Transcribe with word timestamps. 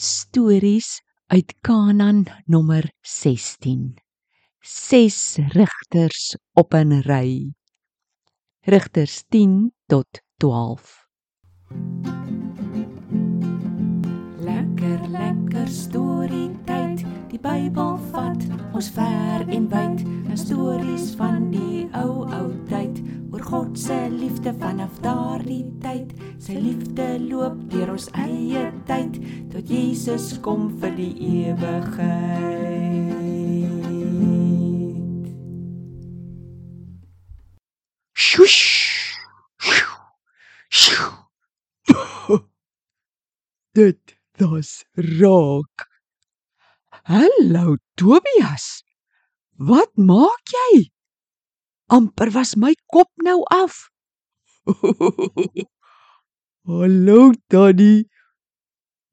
Stories 0.00 1.02
uit 1.26 1.54
Kanaan 1.60 2.24
nommer 2.46 2.92
16. 3.00 3.98
Ses 4.60 5.38
rigters 5.48 6.36
op 6.52 6.74
'n 6.74 7.02
ry. 7.02 7.52
Rigters 8.60 9.24
10 9.28 9.72
tot 9.86 10.06
12. 10.36 11.06
Lekker 14.38 15.08
lekker 15.08 15.68
storie 15.68 16.50
tyd. 16.64 17.04
Die 17.28 17.40
Bybel 17.40 17.98
vat 18.10 18.42
ons 18.72 18.90
ver 18.90 19.48
en 19.48 19.68
wyd. 19.68 20.06
'n 20.30 20.36
Stories 20.36 21.14
van 21.14 21.50
die 21.50 21.88
ou 21.92 22.22
ou 22.38 22.52
tyd 22.68 23.02
oor 23.32 23.42
God 23.42 23.78
se 23.78 24.07
liefde 24.38 24.58
vanaf 24.60 25.00
daardie 25.02 25.64
tyd. 25.82 26.12
Sy 26.38 26.54
liefde 26.54 27.18
loop 27.26 27.56
deur 27.72 27.90
ons 27.90 28.04
eie 28.14 28.68
tyd 28.86 29.18
tot 29.50 29.66
Jesus 29.66 30.38
kom 30.44 30.68
vir 30.78 30.94
die 30.94 31.10
ewigheid. 31.50 32.78
Shush. 38.14 39.18
Sjoe. 40.70 42.38
Dit 43.74 44.14
was 44.38 44.84
raak. 45.18 45.90
Hallo 47.10 47.76
Tobias. 47.98 48.86
Wat 49.58 49.90
maak 49.98 50.54
jy? 50.54 50.86
amper 51.88 52.30
was 52.30 52.54
my 52.54 52.74
kop 52.92 53.08
nou 53.24 53.42
af. 53.50 53.88
Hallo 56.68 57.32
Tannie. 57.48 58.04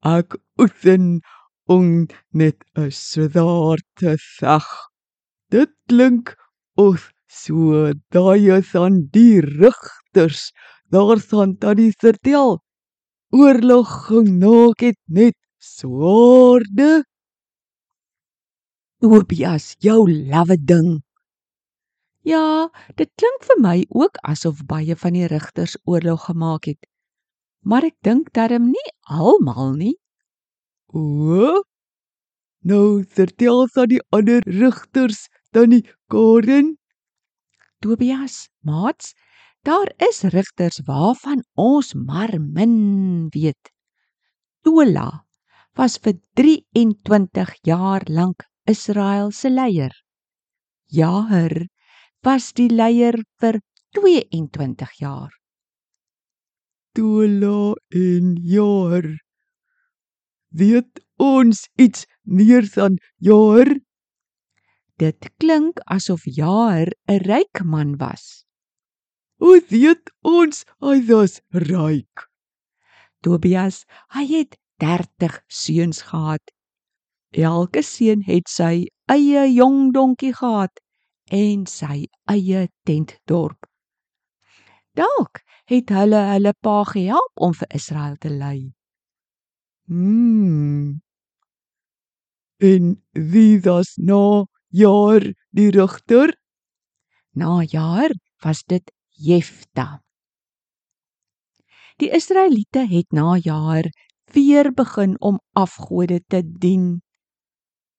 Ek 0.04 0.36
oefen 0.60 1.20
om 1.72 1.86
net 2.36 2.58
'n 2.76 2.90
swaar 2.92 3.80
te 3.96 4.16
veg. 4.20 4.66
Dit 5.50 5.72
klink 5.88 6.34
of 6.76 7.08
so 7.26 7.92
daai 8.12 8.52
is 8.58 8.74
aan 8.82 9.08
die 9.16 9.40
rigters. 9.40 10.52
Daar 10.92 11.18
staan 11.24 11.56
Tannie 11.56 11.92
vertel. 12.04 12.60
Oorlog 13.32 13.88
genaak 14.12 14.80
het 14.80 15.00
net 15.08 15.36
swaarde. 15.58 17.04
Tobias, 19.00 19.74
jou 19.80 20.04
lawwe 20.10 20.56
ding. 20.60 21.05
Ja, 22.26 22.66
dit 22.98 23.10
klink 23.14 23.44
vir 23.46 23.60
my 23.62 23.76
ook 23.94 24.18
asof 24.26 24.64
baie 24.66 24.96
van 24.98 25.14
die 25.14 25.28
rigters 25.30 25.76
oorlog 25.86 26.24
gemaak 26.26 26.64
het. 26.66 26.80
Maar 27.62 27.86
ek 27.86 27.94
dink 28.02 28.32
darm 28.34 28.72
nie 28.72 28.88
almal 29.06 29.76
nie. 29.78 29.94
O? 30.90 31.62
Nou 32.66 33.04
vertel 33.18 33.62
sa 33.70 33.84
die 33.86 34.00
ander 34.10 34.42
rigters 34.42 35.28
dan 35.54 35.70
die 35.70 35.84
Karen. 36.10 36.74
Tobias, 37.78 38.48
maats, 38.66 39.14
daar 39.62 39.92
is 40.08 40.24
rigters 40.34 40.80
waarvan 40.90 41.44
ons 41.54 41.94
maar 41.94 42.34
min 42.42 43.30
weet. 43.30 43.70
Tola 44.66 45.22
was 45.78 46.00
vir 46.02 46.18
23 46.34 47.54
jaar 47.70 48.02
lank 48.10 48.42
Israel 48.66 49.30
se 49.30 49.50
leier. 49.54 49.94
Jaher 50.90 51.68
was 52.24 52.52
die 52.52 52.68
leier 52.68 53.18
vir 53.40 53.60
22 53.96 54.92
jaar. 55.00 55.32
Tola 56.96 57.74
en 57.92 58.36
Jaher. 58.40 59.08
Weet 60.48 61.02
ons 61.20 61.66
iets 61.76 62.06
meer 62.24 62.64
van 62.72 62.96
Jaher? 63.20 63.80
Dit 64.96 65.28
klink 65.36 65.82
asof 65.92 66.24
Jaher 66.24 66.88
'n 67.08 67.20
ryk 67.28 67.64
man 67.64 67.96
was. 68.00 68.46
Hoe 69.38 69.60
weet 69.68 70.10
ons 70.22 70.64
hy 70.80 71.00
was 71.08 71.40
ryk? 71.52 72.24
Tobias, 73.20 73.84
hy 74.14 74.24
het 74.24 74.56
30 74.80 75.42
seuns 75.48 76.00
gehad. 76.08 76.40
Elke 77.32 77.82
seun 77.82 78.22
het 78.24 78.48
sy 78.48 78.88
eie 79.12 79.44
jong 79.52 79.92
donkie 79.92 80.32
gehad 80.32 80.80
en 81.30 81.66
sy 81.66 82.06
eie 82.30 82.68
tentdorp. 82.86 83.66
Dalk 84.96 85.42
het 85.66 85.90
hulle 85.90 86.22
hulle 86.32 86.52
pa 86.62 86.84
gehelp 86.84 87.32
om 87.42 87.54
vir 87.54 87.68
Israel 87.74 88.16
te 88.16 88.30
lei. 88.30 88.72
Hmm. 89.86 91.02
En 92.58 93.02
wie 93.12 93.60
was 93.60 93.96
na 93.96 94.46
jaar 94.68 95.22
die 95.50 95.70
rigter? 95.70 96.32
Na 97.34 97.62
jaar 97.62 98.14
was 98.42 98.64
dit 98.64 98.92
Jefta. 99.10 100.02
Die 101.96 102.10
Israeliete 102.12 102.86
het 102.88 103.12
na 103.12 103.36
jaar 103.36 103.84
weer 104.32 104.72
begin 104.72 105.20
om 105.20 105.40
afgode 105.52 106.22
te 106.28 106.42
dien. 106.44 107.02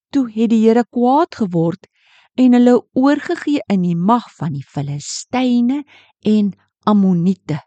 Toe 0.10 0.32
het 0.32 0.50
die 0.50 0.64
Here 0.68 0.86
kwaad 0.90 1.36
geword 1.36 1.88
en 2.38 2.54
hulle 2.54 2.76
oorgegee 2.94 3.64
in 3.74 3.84
die 3.86 3.98
mag 3.98 4.26
van 4.38 4.54
die 4.54 4.66
Filistyne 4.66 5.82
en 6.22 6.52
Ammoniete. 6.88 7.60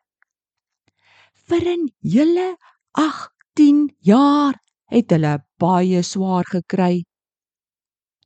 Vir 1.50 1.64
'n 1.66 1.88
hele 2.02 2.56
18 2.94 3.90
jaar 3.98 4.54
het 4.94 5.10
hulle 5.10 5.38
baie 5.58 6.02
swaar 6.02 6.44
gekry. 6.44 7.04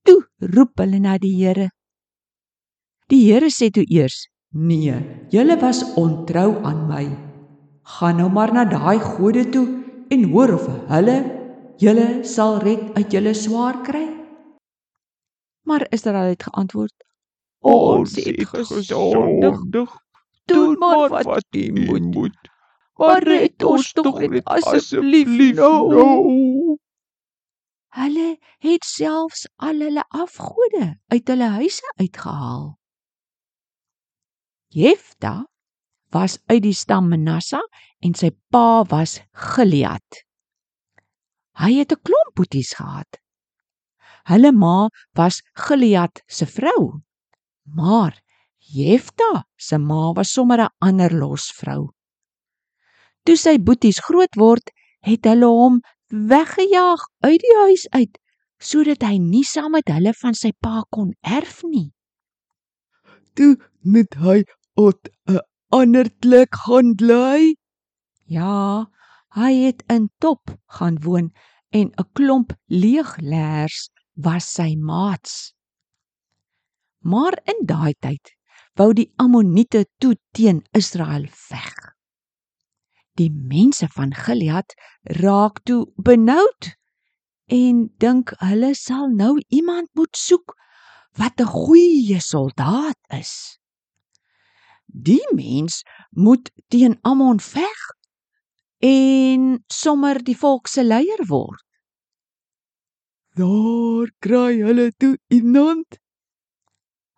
Toe 0.05 0.21
roep 0.39 0.79
hulle 0.79 1.01
na 1.01 1.19
die 1.19 1.35
Here. 1.37 1.71
Die 3.09 3.25
Here 3.25 3.49
sê 3.51 3.71
toe 3.71 3.85
eers: 3.89 4.29
"Nee, 4.53 4.97
julle 5.31 5.57
was 5.61 5.83
ontrou 5.97 6.61
aan 6.65 6.89
my. 6.89 7.07
Gaan 7.85 8.17
nou 8.17 8.29
maar 8.31 8.53
na 8.53 8.65
daai 8.65 8.99
gode 9.01 9.49
toe 9.49 9.67
en 10.11 10.25
hoor 10.33 10.55
of 10.55 10.67
hulle 10.89 11.17
julle 11.79 12.25
sal 12.25 12.59
red 12.59 12.93
uit 12.97 13.13
julle 13.13 13.35
swaar 13.35 13.83
kry." 13.83 14.24
Maar 15.65 15.87
Israel 15.89 16.29
het 16.29 16.43
geantwoord: 16.43 16.95
Ons 17.59 18.15
het 18.15 18.49
gesondig. 18.49 19.97
Doen 20.45 20.79
maar 20.79 21.09
wat 21.09 21.47
u 21.51 22.01
moet. 22.01 22.51
Maar 22.95 23.23
red 23.23 23.63
ons 23.65 23.93
tog 23.93 24.21
net 24.21 24.45
asseblief 24.45 25.55
nou. 25.57 26.77
Hulle 27.95 28.29
het 28.59 28.85
selfs 28.85 29.47
al 29.57 29.81
hulle 29.87 30.05
afgode 30.09 30.99
uit 31.07 31.29
hulle 31.29 31.49
huise 31.57 31.93
uitgehaal. 31.97 32.75
Jefta 34.75 35.35
was 36.11 36.39
uit 36.47 36.63
die 36.63 36.75
stam 36.75 37.09
Manasse 37.09 37.61
en 38.05 38.15
sy 38.19 38.31
pa 38.51 38.85
was 38.91 39.21
Gilead. 39.33 40.25
Hy 41.59 41.73
het 41.79 41.93
'n 41.93 42.03
klomp 42.03 42.35
boeties 42.35 42.75
gehad. 42.75 43.24
Hulle 44.31 44.53
ma 44.53 44.89
was 45.17 45.43
Gilead 45.55 46.23
se 46.27 46.47
vrou. 46.47 47.01
Maar 47.65 48.21
Jefta 48.59 49.45
se 49.57 49.79
ma 49.79 50.13
was 50.13 50.33
sommer 50.33 50.61
'n 50.61 50.75
ander 50.79 51.13
losvrou. 51.13 51.91
Toe 53.25 53.37
sy 53.37 53.59
boeties 53.59 54.01
groot 54.07 54.35
word, 54.37 54.71
het 55.01 55.25
hulle 55.25 55.49
hom 55.49 55.81
weggejaag 56.09 57.01
uit 57.25 57.41
die 57.41 57.57
huis 57.65 57.87
uit 57.91 58.19
sodat 58.65 59.03
hy 59.05 59.19
nie 59.19 59.45
saam 59.45 59.75
met 59.77 59.91
hulle 59.93 60.13
van 60.17 60.35
sy 60.35 60.53
pa 60.65 60.85
kon 60.95 61.11
erf 61.21 61.61
nie. 61.69 61.93
Toe 63.37 63.57
moet 63.83 64.15
hy 64.25 64.39
op 64.81 65.09
'n 65.29 65.41
ander 65.69 66.09
plek 66.23 66.55
gaan 66.65 66.95
bly. 66.95 67.55
Ja, 68.25 68.87
hy 69.37 69.53
het 69.67 69.83
in 69.89 70.09
Top 70.19 70.57
gaan 70.77 70.97
woon 71.05 71.33
en 71.71 71.93
'n 71.93 72.09
klomp 72.17 72.53
leegleers 72.69 73.91
was 74.15 74.47
sy 74.55 74.75
maats. 74.77 75.55
Maar 77.05 77.37
in 77.45 77.67
daai 77.67 77.95
tyd 78.01 78.33
wou 78.79 78.93
die 78.93 79.11
Ammoniete 79.23 79.85
toe 79.99 80.17
teen 80.33 80.63
Israel 80.73 81.27
veg. 81.31 81.75
Die 83.15 83.31
mense 83.31 83.87
van 83.95 84.15
Gilead 84.15 84.75
raak 85.21 85.61
toe 85.69 85.85
benoud 85.97 86.73
en 87.53 87.85
dink 88.03 88.33
hulle 88.41 88.73
sal 88.75 89.13
nou 89.13 89.37
iemand 89.49 89.91
moet 89.95 90.17
soek 90.17 90.57
wat 91.19 91.41
'n 91.41 91.47
goeie 91.47 92.21
soldaat 92.21 92.99
is. 93.21 93.59
Die 94.87 95.27
mens 95.35 95.83
moet 96.11 96.51
teen 96.69 96.99
Ammon 97.03 97.41
veg 97.41 97.81
en 98.79 99.65
sommer 99.69 100.23
die 100.23 100.37
volk 100.37 100.67
se 100.67 100.83
leier 100.83 101.23
word. 101.29 101.63
Daar 103.35 104.13
kry 104.23 104.61
hulle 104.63 104.93
toe 104.95 105.19
iemand. 105.27 105.99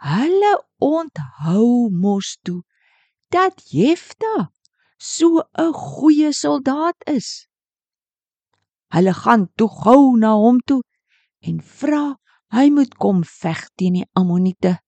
Hulle 0.01 0.53
onthou 0.81 1.91
mos 1.93 2.39
toe 2.43 2.63
dat 3.29 3.61
Jefta 3.69 4.49
so 4.97 5.45
'n 5.61 5.73
goeie 5.73 6.33
soldaat 6.33 6.97
is. 7.05 7.49
Hulle 8.95 9.13
gaan 9.13 9.45
toe 9.57 9.69
gou 9.69 10.17
na 10.17 10.33
hom 10.33 10.59
toe 10.69 10.83
en 11.49 11.61
vra 11.61 12.17
hy 12.57 12.67
moet 12.71 12.95
kom 12.97 13.21
veg 13.25 13.69
teen 13.77 14.01
die 14.01 14.09
Ammoniete. 14.13 14.81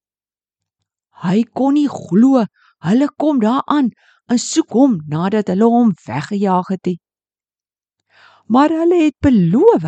Hy 1.24 1.44
kon 1.44 1.74
nie 1.74 1.88
glo 1.88 2.46
hulle 2.88 3.08
kom 3.20 3.36
daaraan 3.44 3.92
en 4.32 4.38
soek 4.38 4.70
hom 4.72 5.00
nadat 5.12 5.52
hulle 5.52 5.68
hom 5.76 5.92
weggejaag 6.06 6.68
het. 6.72 6.86
Nie. 6.86 7.00
Maar 8.48 8.70
hulle 8.80 9.04
het 9.04 9.18
beloof 9.20 9.84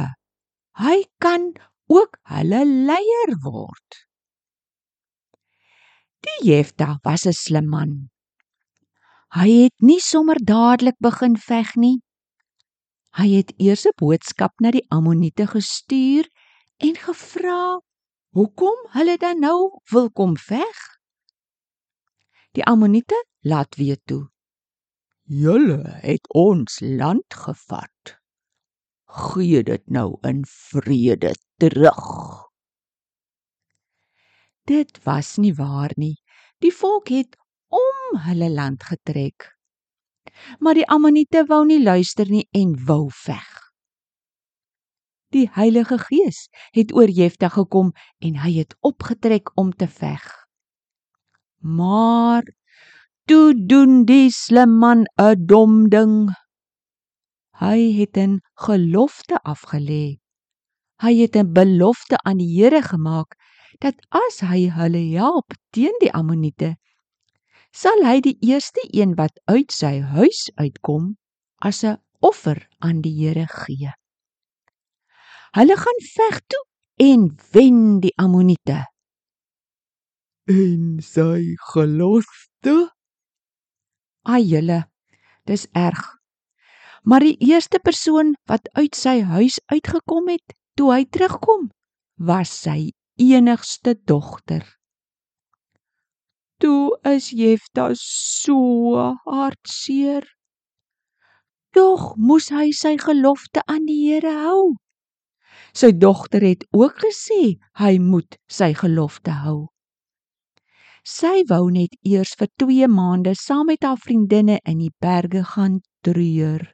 hy 0.80 1.04
kan 1.20 1.52
ook 1.92 2.16
hulle 2.32 2.62
leier 2.64 3.34
word. 3.44 4.06
Die 6.24 6.38
Jefta 6.50 6.98
was 7.04 7.26
'n 7.26 7.32
slim 7.32 7.68
man. 7.68 8.10
Hy 9.30 9.48
het 9.64 9.76
nie 9.78 10.00
sommer 10.00 10.38
dadelik 10.44 10.98
begin 10.98 11.36
veg 11.36 11.74
nie. 11.76 11.98
Hy 13.18 13.28
het 13.36 13.52
eers 13.58 13.84
'n 13.86 13.96
boodskap 13.96 14.52
na 14.60 14.70
die 14.70 14.86
Ammoniete 14.88 15.46
gestuur 15.46 16.28
en 16.76 16.94
gevra 16.96 17.80
hoekom 18.36 18.78
hulle 18.96 19.16
dan 19.16 19.40
nou 19.40 19.80
wil 19.92 20.10
kom 20.10 20.36
veg. 20.36 20.78
Die 22.52 22.64
Ammoniete 22.64 23.24
laat 23.40 23.76
weet 23.76 24.02
toe. 24.04 24.30
Julle 25.22 25.82
het 26.02 26.26
ons 26.34 26.80
land 26.80 27.34
gevat. 27.34 28.19
Gee 29.10 29.62
dit 29.62 29.82
nou 29.90 30.18
in 30.22 30.44
vrede 30.46 31.34
terug. 31.58 32.02
Dit 34.64 35.00
was 35.02 35.36
nie 35.36 35.54
waar 35.54 35.90
nie. 35.96 36.20
Die 36.62 36.70
volk 36.70 37.08
het 37.08 37.34
om 37.68 38.20
hulle 38.26 38.50
land 38.50 38.82
getrek. 38.86 39.50
Maar 40.58 40.78
die 40.78 40.86
Ammoniete 40.86 41.44
wou 41.48 41.64
nie 41.66 41.82
luister 41.82 42.30
nie 42.30 42.46
en 42.54 42.76
wou 42.86 43.08
veg. 43.10 43.48
Die 45.34 45.48
Heilige 45.54 45.98
Gees 45.98 46.46
het 46.74 46.94
oor 46.94 47.10
Jefta 47.10 47.50
gekom 47.54 47.92
en 48.18 48.38
hy 48.42 48.56
het 48.60 48.76
opgetrek 48.80 49.50
om 49.58 49.70
te 49.72 49.86
veg. 49.88 50.22
Maar 51.58 52.46
toe 53.30 53.54
doen 53.54 54.04
die 54.04 54.30
slim 54.30 54.78
man 54.78 55.04
'n 55.18 55.46
dom 55.46 55.88
ding. 55.88 56.30
Hy 57.60 57.92
het 57.98 58.16
'n 58.16 58.40
gelofte 58.54 59.36
afgelê. 59.52 60.18
Hy 61.04 61.14
het 61.22 61.36
'n 61.36 61.52
belofte 61.52 62.16
aan 62.24 62.38
die 62.38 62.52
Here 62.56 62.82
gemaak 62.82 63.36
dat 63.78 63.96
as 64.08 64.40
hy 64.40 64.68
hulle 64.68 65.04
help 65.16 65.52
teen 65.70 65.96
die 66.00 66.12
Ammoniete, 66.12 66.76
sal 67.72 68.04
hy 68.04 68.20
die 68.20 68.36
eerste 68.40 68.80
een 68.90 69.14
wat 69.14 69.40
uit 69.44 69.72
sy 69.72 70.00
huis 70.00 70.50
uitkom 70.56 71.16
as 71.58 71.84
'n 71.84 72.00
offer 72.20 72.68
aan 72.78 73.00
die 73.00 73.14
Here 73.20 73.46
gee. 73.46 73.92
Hulle 75.52 75.76
gaan 75.76 76.00
veg 76.14 76.40
toe 76.46 76.64
en 76.96 77.36
wen 77.52 78.00
die 78.00 78.12
Ammoniete. 78.16 78.86
En 80.44 81.00
sy 81.02 81.54
gelofte? 81.72 82.90
Ai 84.22 84.42
julle, 84.42 84.84
dis 85.44 85.66
erg. 85.72 86.19
Maar 87.02 87.24
die 87.24 87.36
eerste 87.48 87.80
persoon 87.82 88.34
wat 88.50 88.68
uit 88.76 88.96
sy 88.96 89.20
huis 89.24 89.56
uitgekom 89.72 90.28
het, 90.28 90.56
toe 90.76 90.92
hy 90.92 91.04
terugkom, 91.04 91.70
was 92.20 92.52
sy 92.52 92.92
enigste 93.20 93.96
dogter. 94.04 94.64
Toe 96.60 96.98
is 97.08 97.30
Jefta 97.32 97.88
so 97.96 99.16
hartseer. 99.24 100.26
Tog 101.72 102.16
moes 102.20 102.50
hy 102.52 102.68
sy 102.76 102.96
gelofte 103.00 103.62
aan 103.64 103.86
die 103.88 104.00
Here 104.10 104.32
hou. 104.42 104.74
Sy 105.72 105.92
dogter 105.96 106.44
het 106.44 106.66
ook 106.76 106.98
gesê 107.04 107.56
hy 107.80 107.92
moet 108.02 108.36
sy 108.50 108.74
gelofte 108.76 109.38
hou. 109.44 109.70
Sy 111.06 111.46
wou 111.48 111.70
net 111.72 111.94
eers 112.04 112.34
vir 112.36 112.50
2 112.60 112.90
maande 112.92 113.32
saam 113.38 113.70
met 113.72 113.86
haar 113.86 113.96
vriendinne 113.96 114.58
in 114.68 114.82
die 114.82 114.92
berge 115.00 115.46
gaan 115.54 115.80
treur. 116.04 116.66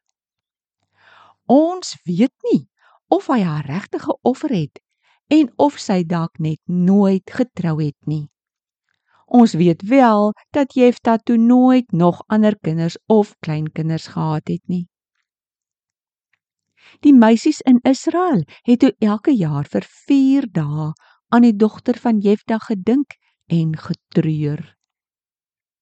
Ons 1.47 1.97
weet 2.05 2.35
nie 2.51 2.67
of 3.09 3.29
hy 3.31 3.41
haar 3.47 3.67
regtig 3.67 4.03
geoffer 4.03 4.51
het 4.51 4.81
en 5.31 5.51
of 5.63 5.79
sy 5.79 6.03
dalk 6.07 6.39
net 6.39 6.61
nooit 6.67 7.31
getrou 7.31 7.79
het 7.83 7.99
nie. 8.07 8.27
Ons 9.27 9.55
weet 9.59 9.83
wel 9.83 10.33
dat 10.55 10.75
Jefta 10.75 11.17
toe 11.19 11.37
nooit 11.37 11.93
nog 11.93 12.23
ander 12.27 12.59
kinders 12.59 12.99
of 13.07 13.35
kleinkinders 13.41 14.07
gehad 14.07 14.49
het 14.49 14.63
nie. 14.67 14.87
Die 17.03 17.15
meisies 17.15 17.61
in 17.61 17.81
Israel 17.83 18.45
het 18.63 18.79
toe 18.79 18.95
elke 18.99 19.35
jaar 19.35 19.67
vir 19.67 19.87
4 20.07 20.47
dae 20.53 20.93
aan 21.35 21.43
die 21.43 21.57
dogter 21.57 21.99
van 21.99 22.23
Jefta 22.23 22.59
gedink 22.59 23.19
en 23.47 23.75
getreur. 23.77 24.77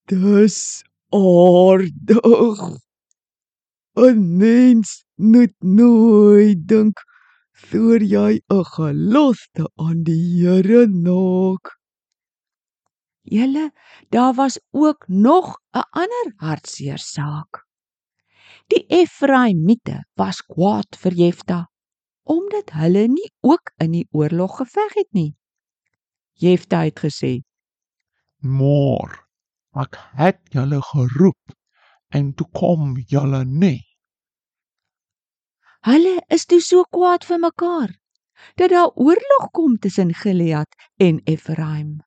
Dis 0.09 0.85
aardig. 1.13 2.81
'n 3.97 4.37
Mens 4.39 5.04
moet 5.15 5.55
nooit 5.59 6.69
dink 6.69 7.03
voor 7.53 8.03
jy 8.03 8.41
'n 8.49 8.65
gelofte 8.65 9.71
aan 9.75 10.03
die 10.03 10.43
Here 10.43 10.87
naak. 10.87 11.79
Julle, 13.23 13.73
daar 14.09 14.35
was 14.35 14.61
ook 14.71 15.05
nog 15.09 15.61
'n 15.73 15.87
ander 15.91 16.33
hartseer 16.37 16.99
saak. 16.99 17.65
Die 18.67 18.85
Efraimiete 18.89 20.05
was 20.15 20.43
kwaad 20.43 20.97
vir 20.97 21.13
Jefta 21.13 21.69
omdat 22.25 22.71
hulle 22.73 23.07
nie 23.09 23.31
ook 23.41 23.73
in 23.77 23.91
die 23.93 24.07
oorlog 24.11 24.57
geveg 24.57 24.95
het 24.95 25.11
nie. 25.13 25.35
Jefta 26.33 26.85
het 26.85 26.99
gesê: 26.99 27.41
"Maar 28.41 29.29
ek 29.73 29.99
het 30.17 30.41
julle 30.49 30.81
geroep 30.83 31.53
en 32.09 32.35
toe 32.35 32.49
kom 32.53 32.97
julle 32.97 33.45
nie." 33.45 33.94
Hulle 35.85 36.17
is 36.33 36.47
toe 36.49 36.63
so 36.65 36.89
kwaad 36.89 37.27
vir 37.29 37.37
mekaar 37.43 37.91
dat 38.57 38.73
daar 38.73 38.97
oorlog 38.97 39.53
kom 39.53 39.77
tussen 39.79 40.15
Gilead 40.17 40.73
en 40.97 41.21
Efraim. 41.29 42.01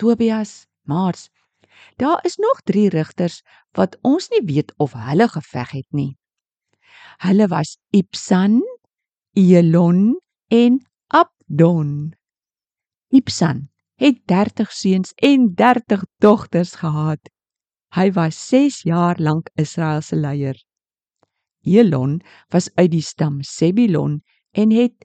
Tobias, 0.00 0.64
Maars, 0.88 1.28
daar 1.96 2.24
is 2.24 2.36
nog 2.36 2.60
3 2.64 2.88
rigters 2.88 3.42
wat 3.76 3.98
ons 4.00 4.28
nie 4.32 4.40
weet 4.48 4.72
of 4.80 4.94
hulle 4.96 5.26
geveg 5.28 5.74
het 5.76 5.88
nie. 5.92 6.16
Hulle 7.20 7.48
was 7.52 7.76
Ipsan, 7.92 8.62
Elon 9.36 10.16
en 10.48 10.80
Abdon. 11.06 12.14
Ipsan 13.12 13.68
het 14.00 14.24
30 14.24 14.72
seuns 14.72 15.12
en 15.20 15.52
30 15.54 16.08
dogters 16.16 16.74
gehad. 16.80 17.20
Hy 17.92 18.08
was 18.16 18.40
6 18.48 18.82
jaar 18.88 19.20
lank 19.20 19.52
Israel 19.54 20.00
se 20.00 20.16
leier. 20.16 20.56
Elon 21.60 22.22
was 22.48 22.72
uit 22.74 22.90
die 22.96 23.04
stam 23.04 23.42
Sebilon 23.44 24.22
en 24.56 24.72
het 24.72 24.96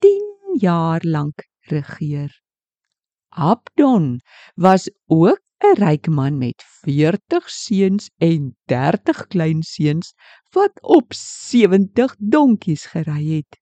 10 0.00 0.56
jaar 0.64 1.04
lank 1.04 1.44
regeer. 1.68 2.32
Abdon 3.38 4.20
was 4.56 4.90
ook 5.06 5.40
'n 5.62 5.74
ryk 5.78 6.06
man 6.08 6.38
met 6.38 6.62
40 6.82 7.50
seuns 7.50 8.10
en 8.18 8.56
30 8.66 9.26
kleinseuns 9.26 10.14
wat 10.50 10.74
op 10.82 11.12
70 11.14 12.14
donkies 12.18 12.84
gery 12.86 13.36
het. 13.36 13.60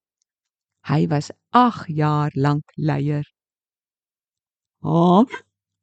Hy 0.88 1.06
was 1.12 1.30
8 1.50 1.88
jaar 1.88 2.30
lank 2.34 2.64
leier. 2.74 3.26
Ha 4.80 5.24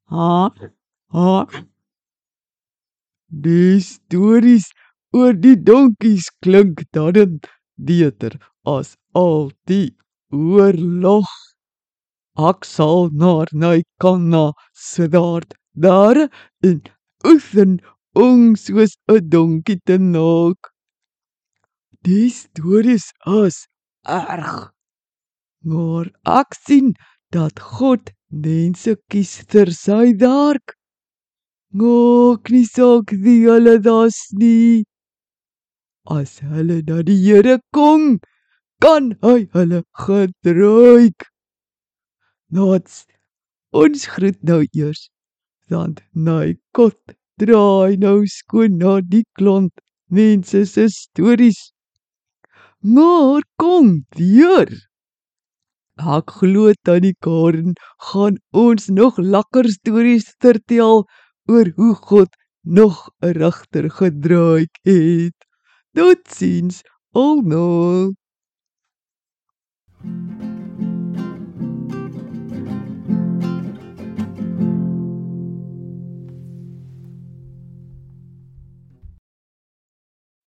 ha 0.06 0.54
ha 1.14 1.48
Die 3.46 3.80
stories 3.82 4.70
oor 5.12 5.34
die 5.34 5.58
donkies 5.70 6.30
klink 6.46 6.86
dan 6.92 7.40
beter 7.76 8.38
as 8.64 8.96
al 9.12 9.52
die 9.70 9.96
oorlog. 10.30 11.30
Ek 12.36 12.66
sal 12.66 13.10
naar 13.14 13.48
my 13.54 13.84
kanna 14.02 14.54
sedaard 14.74 15.54
daar 15.78 16.18
in 16.62 16.82
oefen 17.26 17.80
om 18.14 18.56
soos 18.56 18.98
'n 19.08 19.30
donkie 19.30 19.80
te 19.86 19.98
naak. 19.98 20.74
Die 22.02 22.30
stories 22.30 23.14
is 23.46 23.68
erg. 24.02 24.74
Maar 25.62 26.10
ek 26.26 26.56
sien 26.66 26.96
dat 27.32 27.60
God 27.60 28.10
mense 28.30 28.96
kies 29.10 29.46
vir 29.50 29.70
sy 29.72 30.18
werk. 30.18 30.74
Maak 31.72 32.50
nie 32.50 32.66
saak 32.66 33.14
wie 33.24 33.46
hulle 33.46 33.78
daar's 33.80 34.20
nie. 34.34 34.86
As 36.06 36.40
hulle 36.40 36.82
na 36.82 37.02
die 37.02 37.22
Here 37.26 37.60
kom, 37.72 38.20
kan 38.82 39.14
hy 39.22 39.48
hulle 39.54 39.84
gebruik. 39.94 41.33
Nats, 42.54 43.06
ons 43.74 44.06
groet 44.14 44.40
nou 44.50 44.62
eers. 44.78 45.10
Dan 45.70 45.96
naai 46.14 46.60
kot 46.78 47.16
draai 47.42 47.98
nou 47.98 48.20
skoon 48.30 48.78
na 48.82 49.00
die 49.14 49.24
klont 49.40 49.74
mense 50.14 50.66
se 50.74 50.88
stories. 50.96 51.62
Maar 52.96 53.42
kom 53.58 54.04
weer. 54.18 54.70
Ek 56.18 56.36
glo 56.42 56.74
tannie 56.86 57.16
Karen 57.26 57.74
gaan 58.12 58.40
ons 58.52 58.90
nog 59.00 59.18
lekker 59.18 59.70
stories 59.78 60.30
vertel 60.44 61.06
oor 61.50 61.74
hoe 61.78 61.94
God 62.10 62.32
nog 62.78 63.10
'n 63.22 63.34
regter 63.42 63.90
gedraai 64.00 64.68
het. 64.84 65.38
Totsiens 65.96 66.82
almal. 67.14 68.14